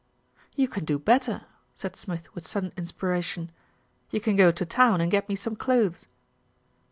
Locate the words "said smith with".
1.75-2.47